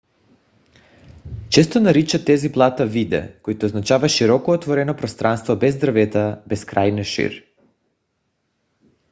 [1.49, 7.43] често наричат тези плата vidde което означава широко отворено пространство без дървета безкрайна шир